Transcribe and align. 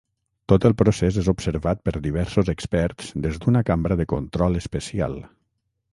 Tot 0.51 0.63
el 0.69 0.73
procés 0.77 1.19
és 1.23 1.27
observat 1.33 1.83
per 1.89 1.93
diversos 2.07 2.49
experts 2.55 3.13
des 3.27 3.39
d'una 3.45 3.65
cambra 3.71 3.99
de 4.01 4.11
control 4.15 4.61
especial. 4.65 5.19